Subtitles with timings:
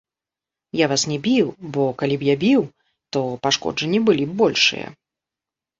[0.79, 1.47] Я вас не біў,
[1.77, 2.61] бо калі б я біў,
[3.17, 4.87] то пашкоджанні былі б большыя.